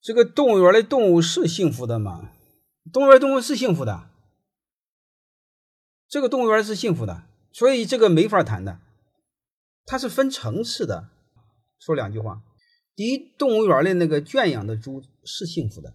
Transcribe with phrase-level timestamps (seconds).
[0.00, 2.32] 这个动物园的动物是幸福的吗？
[2.92, 4.10] 动物园动物是幸福的，
[6.08, 8.80] 这个动物园是幸福的，所以这个没法谈的。
[9.84, 11.10] 它是分层次的。
[11.78, 12.42] 说两句话：
[12.94, 15.94] 第一，动物园的那个圈养的猪是幸福的，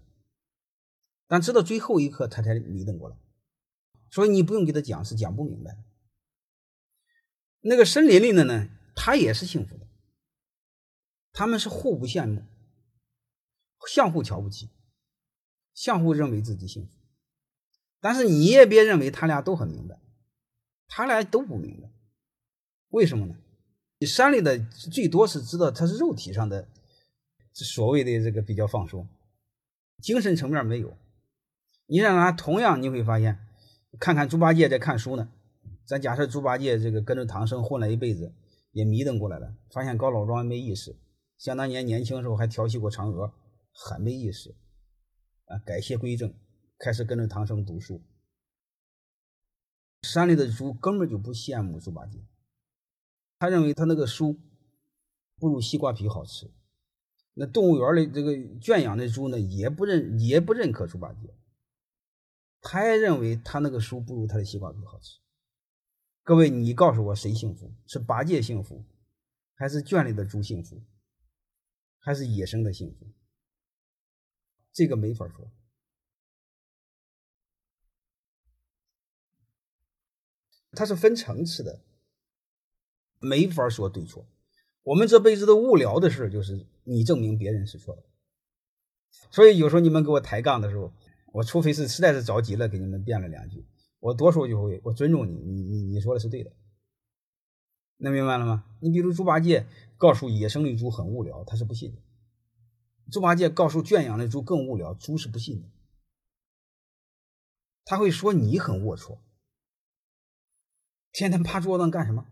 [1.27, 3.17] 但直到最后一刻，他才迷瞪过来。
[4.11, 5.83] 所以你不用给他讲，是讲不明白。
[7.61, 9.87] 那个森林里的呢，他也是幸福的，
[11.33, 12.43] 他们是互不羡慕。
[13.87, 14.69] 相互瞧不起，
[15.73, 16.89] 相互认为自己幸福，
[17.99, 19.99] 但是你也别认为他俩都很明白，
[20.87, 21.89] 他俩都不明白，
[22.89, 23.35] 为什么呢？
[23.99, 26.67] 你山里的最多是知道他是肉体上的
[27.53, 29.07] 所谓的这个比较放松，
[30.01, 30.97] 精神层面没有。
[31.87, 33.39] 你让他同样你会发现，
[33.99, 35.29] 看看猪八戒在看书呢，
[35.85, 38.33] 咱假设猪八戒这个跟着唐僧混了一辈子，
[38.71, 40.97] 也迷瞪过来了，发现高老庄没意思，
[41.37, 43.33] 想当年年轻时候还调戏过嫦娥。
[43.77, 44.55] 很没意思，
[45.45, 46.33] 啊，改邪归正，
[46.79, 48.01] 开始跟着唐僧读书。
[50.01, 52.23] 山里的猪根本就不羡慕猪八戒，
[53.37, 54.39] 他认为他那个书
[55.37, 56.49] 不如西瓜皮好吃。
[57.33, 61.35] 那动物园里这个圈养的猪呢，也不认也不认可猪八戒，
[62.61, 65.19] 他也认为他那个书不如他的西瓜皮好吃。
[66.23, 67.73] 各位，你告诉我谁幸福？
[67.85, 68.85] 是八戒幸福，
[69.53, 70.81] 还是圈里的猪幸福，
[71.99, 73.05] 还是野生的幸福？
[74.75, 75.49] 这个没法说，
[80.73, 81.81] 它是分层次的，
[83.19, 84.27] 没法说对错。
[84.83, 88.03] 我们这辈子的无聊的事，就是你证明别人是错的。
[89.31, 90.91] 所以有时候你们给我抬杠的时候，
[91.31, 93.65] 我除非是实在是着急了，给你们辩了两句，
[94.01, 96.51] 我多数就会我尊重你，你你你说的是对的，
[97.95, 98.65] 能明白了吗？
[98.81, 102.01] 你比如猪八戒告诉野生的猪很无聊，他是不信的。
[103.11, 105.69] 猪八戒告诉圈养的猪更无聊，猪是不信的。
[107.85, 109.19] 他会说你很龌龊，
[111.11, 112.25] 天天趴桌子上干什么？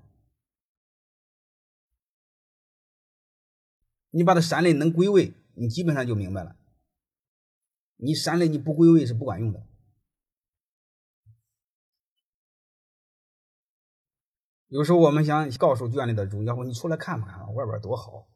[4.09, 6.55] 你把它山里能归位，你基本上就明白了。
[7.95, 9.65] 你山里你不归位是不管用的。
[14.67, 18.27] 有时候我们想告诉圈里的猪，要不你出来看看，外边多好。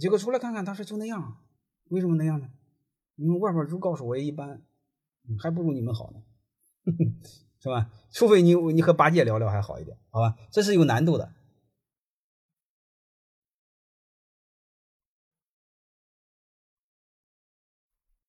[0.00, 1.36] 结果出来看看，他说就那样，
[1.90, 2.48] 为什么那样呢？
[3.16, 4.62] 因为外边如告诉我也一般，
[5.38, 6.22] 还不如你们好呢，
[7.60, 7.90] 是吧？
[8.10, 10.34] 除非你你和八戒聊聊还好一点，好吧？
[10.50, 11.30] 这是有难度的。